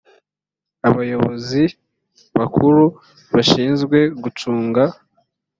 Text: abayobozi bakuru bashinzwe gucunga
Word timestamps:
abayobozi 0.89 1.61
bakuru 2.37 2.83
bashinzwe 3.33 3.97
gucunga 4.21 4.83